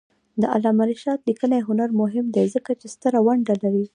د 0.41 0.43
علامه 0.53 0.83
رشاد 0.91 1.19
لیکنی 1.29 1.59
هنر 1.67 1.89
مهم 2.01 2.25
دی 2.35 2.45
ځکه 2.55 2.71
چې 2.79 2.87
ستره 2.95 3.19
ونډه 3.25 3.55
لري. 3.63 3.85